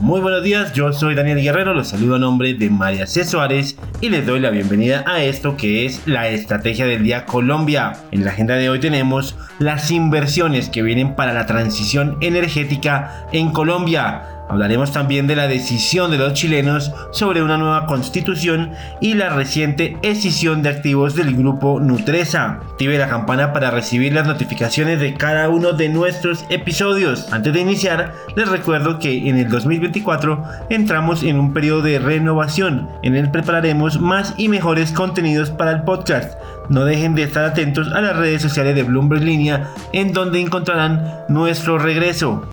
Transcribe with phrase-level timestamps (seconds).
[0.00, 3.24] Muy buenos días, yo soy Daniel Guerrero, los saludo a nombre de María C.
[3.24, 7.94] Suárez y les doy la bienvenida a esto que es la Estrategia del Día Colombia.
[8.12, 13.50] En la agenda de hoy tenemos las inversiones que vienen para la transición energética en
[13.50, 19.28] Colombia Hablaremos también de la decisión de los chilenos sobre una nueva constitución y la
[19.28, 22.60] reciente escisión de activos del grupo Nutresa.
[22.70, 27.32] Active la campana para recibir las notificaciones de cada uno de nuestros episodios.
[27.32, 32.88] Antes de iniciar, les recuerdo que en el 2024 entramos en un periodo de renovación.
[33.02, 36.38] En el prepararemos más y mejores contenidos para el podcast.
[36.68, 41.24] No dejen de estar atentos a las redes sociales de Bloomberg Línea en donde encontrarán
[41.28, 42.48] nuestro regreso.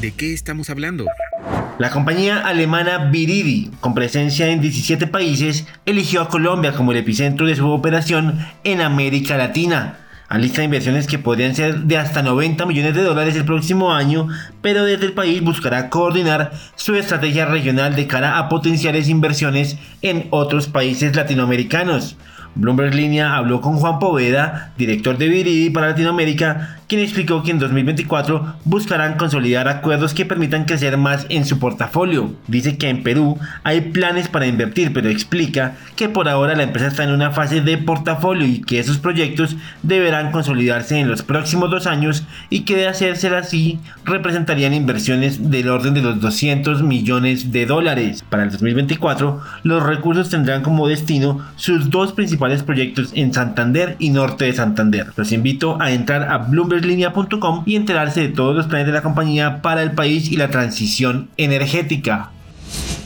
[0.00, 1.04] ¿De qué estamos hablando?
[1.82, 7.44] La compañía alemana Viridi, con presencia en 17 países, eligió a Colombia como el epicentro
[7.44, 9.96] de su operación en América Latina.
[10.30, 14.28] lista inversiones que podrían ser de hasta 90 millones de dólares el próximo año,
[14.60, 20.28] pero desde el país buscará coordinar su estrategia regional de cara a potenciales inversiones en
[20.30, 22.16] otros países latinoamericanos.
[22.54, 27.58] Bloomberg Línea habló con Juan Poveda, director de Viridi para Latinoamérica, quien explicó que en
[27.58, 32.34] 2024 buscarán consolidar acuerdos que permitan crecer más en su portafolio.
[32.48, 36.88] Dice que en Perú hay planes para invertir, pero explica que por ahora la empresa
[36.88, 41.70] está en una fase de portafolio y que esos proyectos deberán consolidarse en los próximos
[41.70, 47.52] dos años y que de hacerse así representarían inversiones del orden de los 200 millones
[47.52, 48.22] de dólares.
[48.28, 54.10] Para el 2024, los recursos tendrán como destino sus dos principales proyectos en Santander y
[54.10, 55.06] norte de Santander.
[55.16, 59.02] Los invito a entrar a Bloomberg linea.com y enterarse de todos los planes de la
[59.02, 62.30] compañía para el país y la transición energética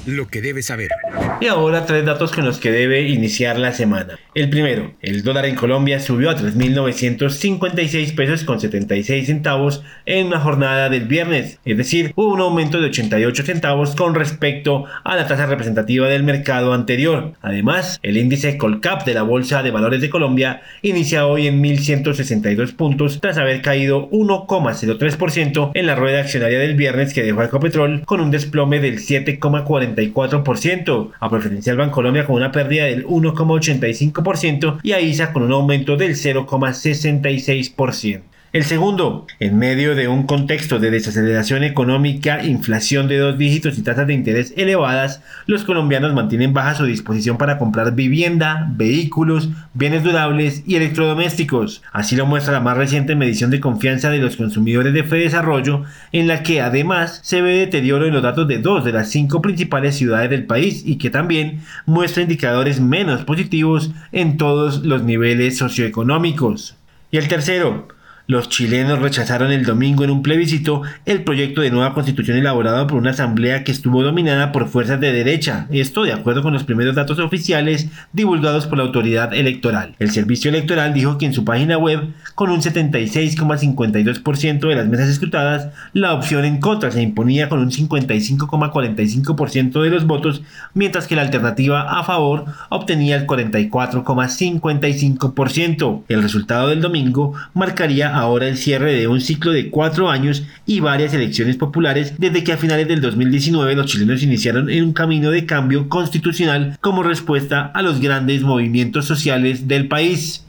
[0.07, 0.91] lo que debe saber.
[1.39, 4.19] Y ahora tres datos con los que debe iniciar la semana.
[4.35, 10.41] El primero, el dólar en Colombia subió a 3.956 pesos con 76 centavos en una
[10.41, 15.27] jornada del viernes, es decir, hubo un aumento de 88 centavos con respecto a la
[15.27, 17.35] tasa representativa del mercado anterior.
[17.43, 22.75] Además, el índice Colcap de la Bolsa de Valores de Colombia inicia hoy en 1.162
[22.75, 28.05] puntos tras haber caído 1,03% en la rueda accionaria del viernes que dejó a Ecopetrol
[28.07, 35.01] con un desplome del 7,40 a Preferencial Bancolombia con una pérdida del 1,85% y a
[35.01, 38.23] ISA con un aumento del 0,66%.
[38.57, 43.83] El segundo, en medio de un contexto de desaceleración económica, inflación de dos dígitos y
[43.83, 50.03] tasas de interés elevadas, los colombianos mantienen baja su disposición para comprar vivienda, vehículos, bienes
[50.03, 51.83] durables y electrodomésticos.
[51.93, 56.27] Así lo muestra la más reciente medición de confianza de los consumidores de Desarrollo, en
[56.27, 59.97] la que además se ve deterioro en los datos de dos de las cinco principales
[59.97, 66.75] ciudades del país y que también muestra indicadores menos positivos en todos los niveles socioeconómicos.
[67.11, 67.89] Y el tercero,
[68.27, 72.99] los chilenos rechazaron el domingo en un plebiscito el proyecto de nueva constitución elaborado por
[72.99, 76.97] una asamblea que estuvo dominada por fuerzas de derecha, esto de acuerdo con los primeros
[76.97, 79.95] datos oficiales divulgados por la autoridad electoral.
[79.99, 85.09] El servicio electoral dijo que en su página web, con un 76,52% de las mesas
[85.09, 90.43] escrutadas, la opción en contra se imponía con un 55,45% de los votos,
[90.75, 96.03] mientras que la alternativa a favor obtenía el 44,55%.
[96.09, 100.81] El resultado del domingo marcaría ahora el cierre de un ciclo de cuatro años y
[100.81, 105.31] varias elecciones populares desde que a finales del 2019 los chilenos iniciaron en un camino
[105.31, 110.47] de cambio constitucional como respuesta a los grandes movimientos sociales del país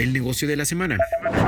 [0.00, 0.96] el negocio de la semana.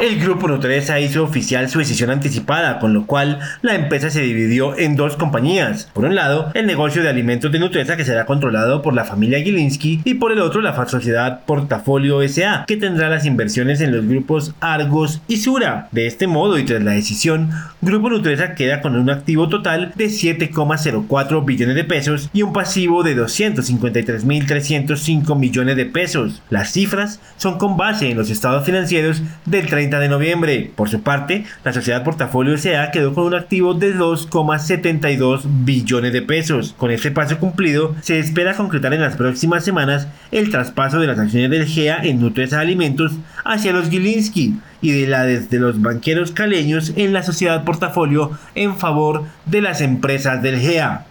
[0.01, 4.79] El grupo Nutresa hizo oficial su decisión anticipada, con lo cual la empresa se dividió
[4.79, 5.89] en dos compañías.
[5.93, 9.41] Por un lado, el negocio de alimentos de Nutresa que será controlado por la familia
[9.41, 14.07] Gilinski y por el otro la sociedad Portafolio SA, que tendrá las inversiones en los
[14.07, 15.89] grupos Argos y Sura.
[15.93, 17.51] De este modo y tras la decisión,
[17.81, 23.03] Grupo Nutresa queda con un activo total de 7,04 billones de pesos y un pasivo
[23.03, 26.43] de 253.305 millones de pesos.
[26.51, 30.73] Las cifras son con base en los estados financieros del 30 de noviembre.
[30.75, 36.23] Por su parte, la sociedad Portafolio SA quedó con un activo de 2,72 billones de
[36.23, 36.75] pesos.
[36.77, 41.21] Con este paso cumplido, se espera concretar en las próximas semanas el traspaso de las
[41.21, 43.13] acciones del GEA en Nutresa Alimentos
[43.45, 48.77] hacia los Gilinski y de la desde los banqueros caleños en la sociedad Portafolio en
[48.77, 51.07] favor de las empresas del GEA.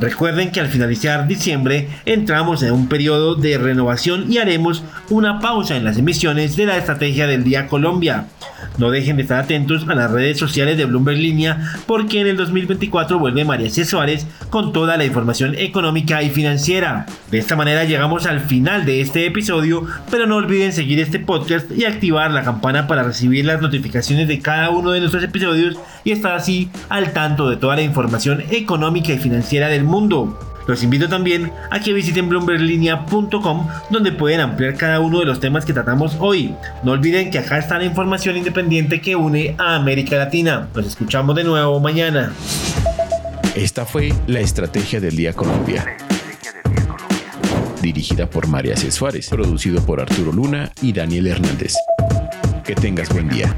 [0.00, 5.76] Recuerden que al finalizar diciembre entramos en un periodo de renovación y haremos una pausa
[5.76, 8.26] en las emisiones de la Estrategia del Día Colombia.
[8.78, 12.36] No dejen de estar atentos a las redes sociales de Bloomberg Línea porque en el
[12.36, 13.84] 2024 vuelve María C.
[13.84, 17.06] Suárez con toda la información económica y financiera.
[17.30, 21.70] De esta manera llegamos al final de este episodio, pero no olviden seguir este podcast
[21.70, 26.10] y activar la campana para recibir las notificaciones de cada uno de nuestros episodios y
[26.10, 30.53] estar así al tanto de toda la información económica y financiera del mundo.
[30.66, 35.64] Los invito también a que visiten bloomberglinea.com donde pueden ampliar cada uno de los temas
[35.64, 36.54] que tratamos hoy.
[36.82, 40.68] No olviden que acá está la información independiente que une a América Latina.
[40.74, 42.32] Nos escuchamos de nuevo mañana.
[43.54, 45.96] Esta fue la Estrategia del Día Colombia.
[47.80, 48.90] Dirigida por María C.
[48.90, 51.74] Suárez, producido por Arturo Luna y Daniel Hernández.
[52.64, 53.54] Que tengas buen día.